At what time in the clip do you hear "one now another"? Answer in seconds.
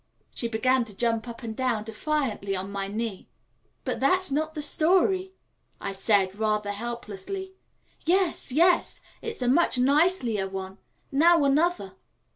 10.49-11.93